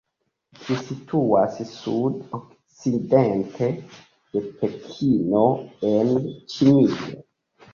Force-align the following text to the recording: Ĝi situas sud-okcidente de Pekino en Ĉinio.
Ĝi 0.59 0.75
situas 0.85 1.59
sud-okcidente 1.71 3.69
de 3.83 4.43
Pekino 4.63 5.45
en 5.93 6.11
Ĉinio. 6.57 7.23